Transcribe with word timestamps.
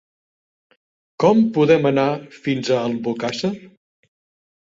Com 1.23 1.41
podem 1.57 1.85
anar 1.89 2.05
fins 2.37 2.71
a 2.77 2.79
Albocàsser? 2.87 3.53